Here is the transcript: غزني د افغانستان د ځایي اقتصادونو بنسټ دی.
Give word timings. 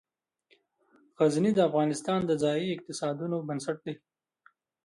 غزني 1.19 1.51
د 1.55 1.59
افغانستان 1.69 2.19
د 2.25 2.31
ځایي 2.43 2.67
اقتصادونو 2.71 3.37
بنسټ 3.47 3.77
دی. 3.85 3.95